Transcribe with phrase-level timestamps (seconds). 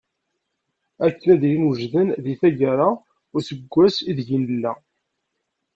[1.05, 3.01] Akken ad ilin wejden deg taggara n
[3.37, 4.73] useggas ideg nella.